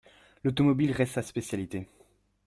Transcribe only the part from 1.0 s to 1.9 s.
sa spécialité.